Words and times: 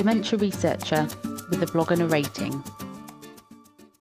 dementia 0.00 0.38
researcher 0.38 1.06
with 1.50 1.62
a 1.62 1.66
blog 1.66 1.92
and 1.92 2.00
a 2.00 2.06
rating. 2.06 2.64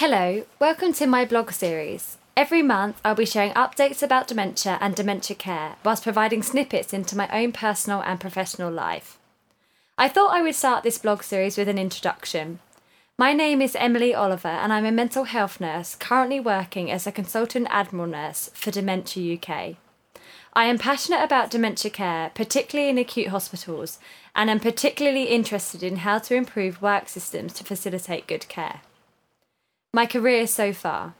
Hello, 0.00 0.42
welcome 0.58 0.94
to 0.94 1.06
my 1.06 1.22
blog 1.26 1.50
series. 1.50 2.16
Every 2.34 2.62
month, 2.62 2.98
I'll 3.04 3.14
be 3.14 3.26
sharing 3.26 3.52
updates 3.52 4.02
about 4.02 4.26
dementia 4.26 4.78
and 4.80 4.94
dementia 4.94 5.36
care, 5.36 5.76
whilst 5.84 6.02
providing 6.02 6.42
snippets 6.42 6.94
into 6.94 7.14
my 7.14 7.28
own 7.28 7.52
personal 7.52 8.00
and 8.00 8.18
professional 8.18 8.72
life. 8.72 9.18
I 9.98 10.08
thought 10.08 10.34
I 10.34 10.40
would 10.40 10.54
start 10.54 10.82
this 10.82 10.96
blog 10.96 11.22
series 11.22 11.58
with 11.58 11.68
an 11.68 11.78
introduction. 11.78 12.60
My 13.18 13.34
name 13.34 13.60
is 13.60 13.76
Emily 13.76 14.14
Oliver, 14.14 14.48
and 14.48 14.72
I'm 14.72 14.86
a 14.86 14.90
mental 14.90 15.24
health 15.24 15.60
nurse 15.60 15.94
currently 15.94 16.40
working 16.40 16.90
as 16.90 17.06
a 17.06 17.12
consultant 17.12 17.66
admiral 17.68 18.06
nurse 18.06 18.50
for 18.54 18.70
Dementia 18.70 19.36
UK. 19.36 19.76
I 20.56 20.64
am 20.64 20.78
passionate 20.78 21.22
about 21.22 21.50
dementia 21.50 21.90
care, 21.90 22.30
particularly 22.34 22.88
in 22.88 22.96
acute 22.96 23.28
hospitals, 23.28 23.98
and 24.34 24.48
am 24.48 24.58
particularly 24.58 25.24
interested 25.24 25.82
in 25.82 25.96
how 25.96 26.18
to 26.20 26.34
improve 26.34 26.80
work 26.80 27.10
systems 27.10 27.52
to 27.54 27.64
facilitate 27.64 28.26
good 28.26 28.48
care. 28.48 28.80
My 29.92 30.06
career 30.06 30.46
so 30.46 30.72
far. 30.72 31.12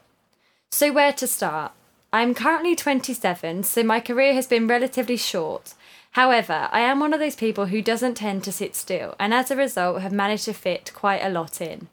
So, 0.71 0.91
where 0.91 1.13
to 1.13 1.27
start? 1.27 1.73
I 2.15 2.23
am 2.23 2.33
currently 2.33 2.75
27, 2.75 3.65
so 3.65 3.83
my 3.83 4.01
career 4.01 4.33
has 4.33 4.47
been 4.47 4.67
relatively 4.67 5.19
short. 5.19 5.75
However, 6.13 6.71
I 6.73 6.81
am 6.81 6.99
one 6.99 7.13
of 7.13 7.21
those 7.21 7.37
people 7.37 7.67
who 7.67 7.83
doesn't 7.83 8.15
tend 8.15 8.43
to 8.45 8.53
sit 8.53 8.75
still, 8.75 9.15
and 9.19 9.35
as 9.35 9.51
a 9.51 9.57
result, 9.57 10.01
have 10.01 10.13
managed 10.13 10.47
to 10.47 10.55
fit 10.55 10.93
quite 10.95 11.23
a 11.23 11.29
lot 11.29 11.61
in. 11.61 11.89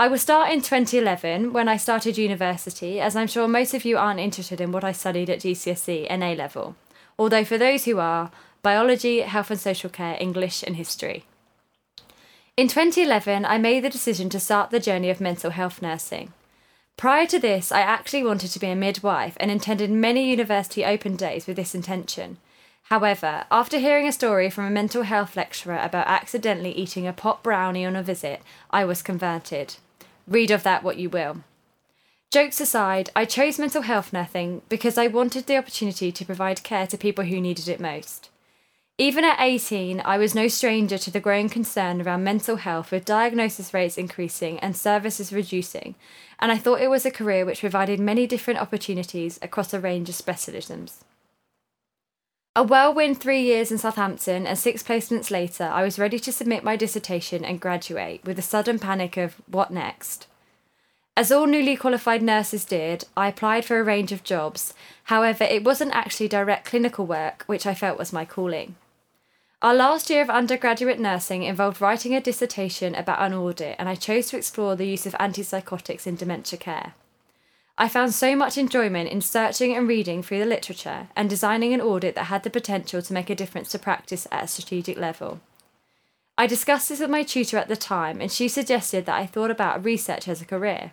I 0.00 0.08
will 0.08 0.16
start 0.16 0.50
in 0.50 0.62
2011 0.62 1.52
when 1.52 1.68
I 1.68 1.76
started 1.76 2.16
university, 2.16 3.02
as 3.02 3.14
I'm 3.14 3.26
sure 3.26 3.46
most 3.46 3.74
of 3.74 3.84
you 3.84 3.98
aren't 3.98 4.18
interested 4.18 4.58
in 4.58 4.72
what 4.72 4.82
I 4.82 4.92
studied 4.92 5.28
at 5.28 5.40
GCSE 5.40 6.06
and 6.08 6.24
A 6.24 6.34
level. 6.34 6.74
Although, 7.18 7.44
for 7.44 7.58
those 7.58 7.84
who 7.84 7.98
are, 7.98 8.30
biology, 8.62 9.20
health 9.20 9.50
and 9.50 9.60
social 9.60 9.90
care, 9.90 10.16
English, 10.18 10.62
and 10.62 10.76
history. 10.76 11.26
In 12.56 12.66
2011, 12.66 13.44
I 13.44 13.58
made 13.58 13.84
the 13.84 13.90
decision 13.90 14.30
to 14.30 14.40
start 14.40 14.70
the 14.70 14.80
journey 14.80 15.10
of 15.10 15.20
mental 15.20 15.50
health 15.50 15.82
nursing. 15.82 16.32
Prior 16.96 17.26
to 17.26 17.38
this, 17.38 17.70
I 17.70 17.82
actually 17.82 18.24
wanted 18.24 18.52
to 18.52 18.58
be 18.58 18.68
a 18.68 18.74
midwife 18.74 19.36
and 19.38 19.50
attended 19.50 19.90
many 19.90 20.30
university 20.30 20.82
open 20.82 21.16
days 21.16 21.46
with 21.46 21.56
this 21.56 21.74
intention. 21.74 22.38
However, 22.84 23.44
after 23.50 23.78
hearing 23.78 24.08
a 24.08 24.12
story 24.12 24.48
from 24.48 24.64
a 24.64 24.70
mental 24.70 25.02
health 25.02 25.36
lecturer 25.36 25.78
about 25.78 26.06
accidentally 26.06 26.72
eating 26.72 27.06
a 27.06 27.12
pot 27.12 27.42
brownie 27.42 27.84
on 27.84 27.96
a 27.96 28.02
visit, 28.02 28.40
I 28.70 28.86
was 28.86 29.02
converted. 29.02 29.76
Read 30.30 30.52
of 30.52 30.62
that 30.62 30.84
what 30.84 30.96
you 30.96 31.10
will. 31.10 31.42
Jokes 32.30 32.60
aside, 32.60 33.10
I 33.16 33.24
chose 33.24 33.58
mental 33.58 33.82
health 33.82 34.12
nursing 34.12 34.62
because 34.68 34.96
I 34.96 35.08
wanted 35.08 35.46
the 35.46 35.56
opportunity 35.56 36.12
to 36.12 36.24
provide 36.24 36.62
care 36.62 36.86
to 36.86 36.96
people 36.96 37.24
who 37.24 37.40
needed 37.40 37.66
it 37.66 37.80
most. 37.80 38.30
Even 38.96 39.24
at 39.24 39.40
18, 39.40 40.00
I 40.04 40.18
was 40.18 40.34
no 40.34 40.46
stranger 40.46 40.98
to 40.98 41.10
the 41.10 41.18
growing 41.18 41.48
concern 41.48 42.00
around 42.00 42.22
mental 42.22 42.56
health 42.56 42.92
with 42.92 43.04
diagnosis 43.04 43.74
rates 43.74 43.98
increasing 43.98 44.60
and 44.60 44.76
services 44.76 45.32
reducing, 45.32 45.96
and 46.38 46.52
I 46.52 46.58
thought 46.58 46.80
it 46.80 46.90
was 46.90 47.04
a 47.04 47.10
career 47.10 47.44
which 47.44 47.60
provided 47.60 47.98
many 47.98 48.28
different 48.28 48.60
opportunities 48.60 49.40
across 49.42 49.74
a 49.74 49.80
range 49.80 50.08
of 50.08 50.14
specialisms. 50.14 50.98
A 52.56 52.64
whirlwind 52.64 53.20
three 53.20 53.42
years 53.42 53.70
in 53.70 53.78
Southampton 53.78 54.44
and 54.44 54.58
six 54.58 54.82
placements 54.82 55.30
later, 55.30 55.62
I 55.62 55.84
was 55.84 56.00
ready 56.00 56.18
to 56.18 56.32
submit 56.32 56.64
my 56.64 56.74
dissertation 56.74 57.44
and 57.44 57.60
graduate 57.60 58.24
with 58.24 58.40
a 58.40 58.42
sudden 58.42 58.80
panic 58.80 59.16
of 59.16 59.34
what 59.46 59.70
next? 59.70 60.26
As 61.16 61.30
all 61.30 61.46
newly 61.46 61.76
qualified 61.76 62.22
nurses 62.22 62.64
did, 62.64 63.04
I 63.16 63.28
applied 63.28 63.64
for 63.64 63.78
a 63.78 63.84
range 63.84 64.10
of 64.10 64.24
jobs. 64.24 64.74
However, 65.04 65.44
it 65.44 65.62
wasn't 65.62 65.94
actually 65.94 66.26
direct 66.26 66.64
clinical 66.64 67.06
work, 67.06 67.44
which 67.46 67.66
I 67.66 67.74
felt 67.74 67.98
was 67.98 68.12
my 68.12 68.24
calling. 68.24 68.74
Our 69.62 69.74
last 69.74 70.10
year 70.10 70.22
of 70.22 70.30
undergraduate 70.30 70.98
nursing 70.98 71.44
involved 71.44 71.80
writing 71.80 72.16
a 72.16 72.20
dissertation 72.20 72.96
about 72.96 73.20
an 73.20 73.32
audit, 73.32 73.76
and 73.78 73.88
I 73.88 73.94
chose 73.94 74.26
to 74.30 74.36
explore 74.36 74.74
the 74.74 74.88
use 74.88 75.06
of 75.06 75.12
antipsychotics 75.20 76.04
in 76.04 76.16
dementia 76.16 76.58
care. 76.58 76.94
I 77.80 77.88
found 77.88 78.12
so 78.12 78.36
much 78.36 78.58
enjoyment 78.58 79.08
in 79.08 79.22
searching 79.22 79.74
and 79.74 79.88
reading 79.88 80.22
through 80.22 80.40
the 80.40 80.44
literature 80.44 81.08
and 81.16 81.30
designing 81.30 81.72
an 81.72 81.80
audit 81.80 82.14
that 82.14 82.24
had 82.24 82.42
the 82.42 82.50
potential 82.50 83.00
to 83.00 83.12
make 83.14 83.30
a 83.30 83.34
difference 83.34 83.70
to 83.70 83.78
practice 83.78 84.26
at 84.30 84.44
a 84.44 84.48
strategic 84.48 84.98
level. 84.98 85.40
I 86.36 86.46
discussed 86.46 86.90
this 86.90 87.00
with 87.00 87.08
my 87.08 87.22
tutor 87.22 87.56
at 87.56 87.68
the 87.68 87.76
time, 87.76 88.20
and 88.20 88.30
she 88.30 88.48
suggested 88.48 89.06
that 89.06 89.16
I 89.18 89.24
thought 89.24 89.50
about 89.50 89.82
research 89.82 90.28
as 90.28 90.42
a 90.42 90.44
career. 90.44 90.92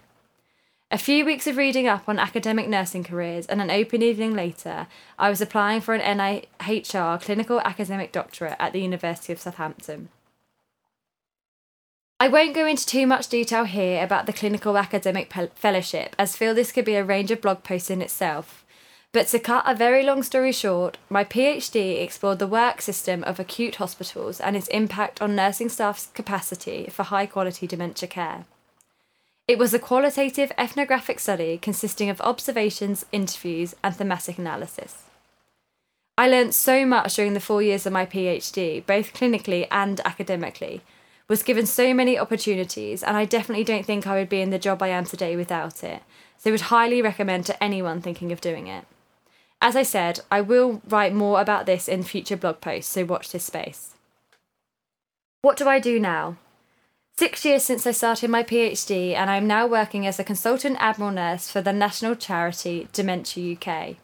A 0.90 0.98
few 0.98 1.26
weeks 1.26 1.46
of 1.46 1.58
reading 1.58 1.90
up 1.90 2.08
on 2.08 2.20
academic 2.20 2.70
nursing 2.70 3.04
careers 3.04 3.48
and 3.48 3.62
an 3.62 3.70
open 3.70 4.02
evening 4.02 4.34
later, 4.34 4.88
I 5.20 5.30
was 5.30 5.42
applying 5.42 5.82
for 5.82 5.94
an 5.94 6.18
NIHR 6.18 7.22
clinical 7.22 7.60
academic 7.66 8.14
doctorate 8.14 8.56
at 8.60 8.72
the 8.72 8.80
University 8.80 9.34
of 9.34 9.42
Southampton. 9.42 10.08
I 12.20 12.30
won't 12.30 12.56
go 12.56 12.66
into 12.66 12.84
too 12.84 13.06
much 13.06 13.28
detail 13.28 13.66
here 13.66 14.04
about 14.04 14.26
the 14.26 14.34
clinical 14.34 14.76
academic 14.76 15.32
fellowship, 15.54 16.16
as 16.18 16.36
feel 16.36 16.56
this 16.56 16.72
could 16.72 16.86
be 16.86 16.96
a 16.96 17.04
range 17.04 17.30
of 17.30 17.42
blog 17.42 17.64
posts 17.64 17.92
in 17.92 18.02
itself. 18.02 18.66
But 19.12 19.28
to 19.28 19.40
cut 19.40 19.64
a 19.68 19.76
very 19.76 20.04
long 20.04 20.24
story 20.24 20.52
short, 20.52 20.98
my 21.10 21.24
PhD 21.24 22.02
explored 22.02 22.40
the 22.40 22.48
work 22.48 22.82
system 22.82 23.24
of 23.24 23.40
acute 23.40 23.76
hospitals 23.76 24.40
and 24.40 24.58
its 24.58 24.68
impact 24.70 25.22
on 25.22 25.36
nursing 25.36 25.70
staff's 25.70 26.08
capacity 26.08 26.90
for 26.92 27.04
high 27.04 27.28
quality 27.28 27.68
dementia 27.68 28.10
care. 28.10 28.46
It 29.48 29.60
was 29.60 29.74
a 29.76 29.80
qualitative 29.80 30.52
ethnographic 30.58 31.20
study 31.20 31.60
consisting 31.60 32.10
of 32.10 32.20
observations, 32.22 33.06
interviews, 33.12 33.76
and 33.84 33.96
thematic 33.96 34.40
analysis. 34.40 35.04
I 36.18 36.28
learnt 36.28 36.56
so 36.56 36.84
much 36.84 37.16
during 37.16 37.34
the 37.34 37.40
four 37.40 37.62
years 37.62 37.86
of 37.86 37.94
my 37.94 38.08
PhD, 38.08 38.84
both 38.86 39.14
clinically 39.14 39.68
and 39.70 40.02
academically, 40.02 40.82
was 41.30 41.44
given 41.44 41.66
so 41.66 41.94
many 41.94 42.18
opportunities, 42.18 43.04
and 43.04 43.18
I 43.18 43.26
definitely 43.26 43.66
don't 43.66 43.86
think 43.86 44.08
I 44.08 44.16
would 44.16 44.30
be 44.30 44.42
in 44.42 44.50
the 44.50 44.60
job 44.60 44.82
I 44.82 44.88
am 44.88 45.06
today 45.06 45.36
without 45.36 45.84
it, 45.84 46.02
so 46.38 46.52
would 46.52 46.62
highly 46.62 47.02
recommend 47.02 47.46
to 47.48 47.64
anyone 47.64 48.02
thinking 48.02 48.32
of 48.32 48.42
doing 48.42 48.68
it. 48.68 48.86
As 49.62 49.76
I 49.76 49.84
said, 49.84 50.22
I 50.32 50.42
will 50.42 50.82
write 50.88 51.14
more 51.14 51.42
about 51.42 51.66
this 51.66 51.88
in 51.88 52.04
future 52.04 52.38
blog 52.38 52.62
posts, 52.62 52.92
so 52.92 53.04
watch 53.04 53.32
this 53.32 53.44
space. 53.44 53.96
What 55.42 55.58
do 55.58 55.68
I 55.68 55.80
do 55.80 56.00
now? 56.00 56.38
Six 57.18 57.44
years 57.44 57.64
since 57.64 57.88
I 57.88 57.92
started 57.92 58.30
my 58.30 58.44
PhD, 58.44 59.16
and 59.16 59.30
I'm 59.30 59.48
now 59.48 59.66
working 59.66 60.06
as 60.06 60.20
a 60.20 60.24
consultant 60.24 60.78
admiral 60.80 61.12
nurse 61.12 61.50
for 61.50 61.62
the 61.62 61.74
national 61.74 62.16
charity 62.16 62.88
Dementia 62.94 63.56
UK. 63.56 63.98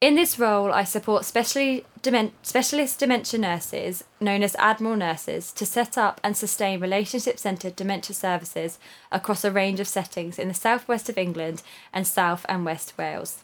In 0.00 0.14
this 0.14 0.38
role, 0.38 0.72
I 0.72 0.84
support 0.84 1.24
specialist 1.24 3.00
dementia 3.00 3.40
nurses, 3.40 4.04
known 4.20 4.44
as 4.44 4.54
Admiral 4.54 4.94
nurses, 4.94 5.50
to 5.54 5.66
set 5.66 5.98
up 5.98 6.20
and 6.22 6.36
sustain 6.36 6.78
relationship 6.78 7.36
centred 7.36 7.74
dementia 7.74 8.14
services 8.14 8.78
across 9.10 9.44
a 9.44 9.50
range 9.50 9.80
of 9.80 9.88
settings 9.88 10.38
in 10.38 10.46
the 10.46 10.54
southwest 10.54 11.08
of 11.08 11.18
England 11.18 11.62
and 11.92 12.06
south 12.06 12.46
and 12.48 12.64
west 12.64 12.96
Wales. 12.96 13.42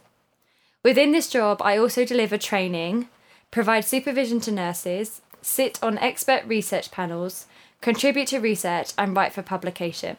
Within 0.84 1.10
this 1.10 1.28
job, 1.28 1.60
I 1.60 1.76
also 1.76 2.04
deliver 2.04 2.38
training, 2.38 3.08
provide 3.50 3.84
supervision 3.84 4.38
to 4.40 4.52
nurses, 4.52 5.22
sit 5.42 5.82
on 5.82 5.98
expert 5.98 6.44
research 6.46 6.92
panels, 6.92 7.46
contribute 7.80 8.28
to 8.28 8.38
research, 8.38 8.92
and 8.96 9.16
write 9.16 9.32
for 9.32 9.42
publication. 9.42 10.18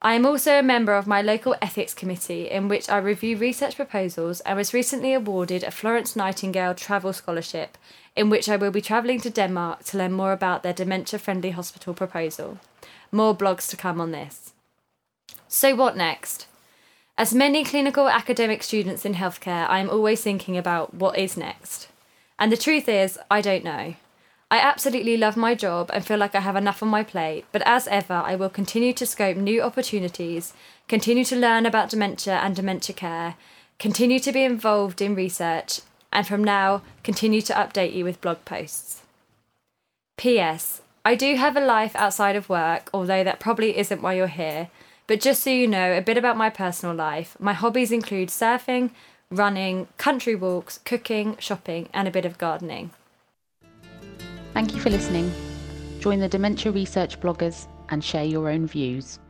I 0.00 0.14
am 0.14 0.24
also 0.24 0.56
a 0.56 0.62
member 0.62 0.94
of 0.94 1.08
my 1.08 1.20
local 1.20 1.56
ethics 1.60 1.92
committee, 1.92 2.48
in 2.48 2.68
which 2.68 2.88
I 2.88 2.98
review 2.98 3.36
research 3.36 3.74
proposals 3.74 4.40
and 4.42 4.56
was 4.56 4.72
recently 4.72 5.12
awarded 5.12 5.64
a 5.64 5.72
Florence 5.72 6.14
Nightingale 6.14 6.76
Travel 6.76 7.12
Scholarship, 7.12 7.76
in 8.14 8.30
which 8.30 8.48
I 8.48 8.54
will 8.54 8.70
be 8.70 8.80
travelling 8.80 9.20
to 9.22 9.30
Denmark 9.30 9.82
to 9.84 9.98
learn 9.98 10.12
more 10.12 10.32
about 10.32 10.62
their 10.62 10.72
dementia 10.72 11.18
friendly 11.18 11.50
hospital 11.50 11.94
proposal. 11.94 12.58
More 13.10 13.36
blogs 13.36 13.68
to 13.70 13.76
come 13.76 14.00
on 14.00 14.12
this. 14.12 14.52
So, 15.48 15.74
what 15.74 15.96
next? 15.96 16.46
As 17.16 17.34
many 17.34 17.64
clinical 17.64 18.08
academic 18.08 18.62
students 18.62 19.04
in 19.04 19.14
healthcare, 19.14 19.68
I 19.68 19.80
am 19.80 19.90
always 19.90 20.22
thinking 20.22 20.56
about 20.56 20.94
what 20.94 21.18
is 21.18 21.36
next. 21.36 21.88
And 22.38 22.52
the 22.52 22.56
truth 22.56 22.88
is, 22.88 23.18
I 23.28 23.40
don't 23.40 23.64
know. 23.64 23.96
I 24.50 24.60
absolutely 24.60 25.18
love 25.18 25.36
my 25.36 25.54
job 25.54 25.90
and 25.92 26.04
feel 26.04 26.16
like 26.16 26.34
I 26.34 26.40
have 26.40 26.56
enough 26.56 26.82
on 26.82 26.88
my 26.88 27.02
plate, 27.02 27.44
but 27.52 27.62
as 27.66 27.86
ever, 27.88 28.14
I 28.14 28.34
will 28.34 28.48
continue 28.48 28.94
to 28.94 29.04
scope 29.04 29.36
new 29.36 29.60
opportunities, 29.60 30.54
continue 30.88 31.24
to 31.24 31.36
learn 31.36 31.66
about 31.66 31.90
dementia 31.90 32.36
and 32.36 32.56
dementia 32.56 32.94
care, 32.94 33.34
continue 33.78 34.18
to 34.20 34.32
be 34.32 34.44
involved 34.44 35.02
in 35.02 35.14
research, 35.14 35.82
and 36.10 36.26
from 36.26 36.42
now, 36.42 36.80
continue 37.02 37.42
to 37.42 37.52
update 37.52 37.92
you 37.92 38.04
with 38.04 38.22
blog 38.22 38.42
posts. 38.46 39.02
P.S. 40.16 40.80
I 41.04 41.14
do 41.14 41.36
have 41.36 41.56
a 41.56 41.60
life 41.60 41.94
outside 41.94 42.34
of 42.34 42.48
work, 42.48 42.88
although 42.94 43.22
that 43.22 43.40
probably 43.40 43.76
isn't 43.76 44.00
why 44.00 44.14
you're 44.14 44.28
here. 44.28 44.68
But 45.06 45.20
just 45.20 45.42
so 45.42 45.50
you 45.50 45.66
know 45.66 45.92
a 45.92 46.02
bit 46.02 46.16
about 46.16 46.38
my 46.38 46.48
personal 46.48 46.94
life, 46.94 47.36
my 47.38 47.52
hobbies 47.52 47.92
include 47.92 48.30
surfing, 48.30 48.90
running, 49.30 49.88
country 49.98 50.34
walks, 50.34 50.78
cooking, 50.84 51.36
shopping, 51.38 51.88
and 51.92 52.08
a 52.08 52.10
bit 52.10 52.24
of 52.24 52.38
gardening. 52.38 52.90
Thank 54.58 54.74
you 54.74 54.80
for 54.80 54.90
listening. 54.90 55.32
Join 56.00 56.18
the 56.18 56.28
Dementia 56.28 56.72
Research 56.72 57.20
bloggers 57.20 57.68
and 57.90 58.02
share 58.02 58.24
your 58.24 58.50
own 58.50 58.66
views. 58.66 59.20